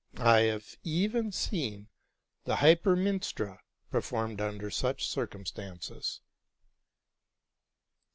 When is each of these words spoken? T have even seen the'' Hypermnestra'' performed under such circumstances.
T 0.15 0.23
have 0.23 0.77
even 0.83 1.31
seen 1.31 1.87
the'' 2.45 2.55
Hypermnestra'' 2.65 3.59
performed 3.91 4.41
under 4.41 4.71
such 4.71 5.07
circumstances. 5.07 6.21